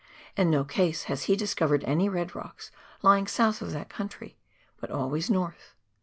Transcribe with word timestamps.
In 0.35 0.49
no 0.49 0.63
case 0.63 1.03
has 1.03 1.25
he 1.25 1.35
discovered 1.35 1.83
any 1.83 2.09
red 2.09 2.33
rocks 2.35 2.71
lying 3.03 3.27
south 3.27 3.61
of 3.61 3.71
that 3.73 3.87
country— 3.89 4.35
but 4.81 4.89
always 4.89 5.29
north. 5.29 5.75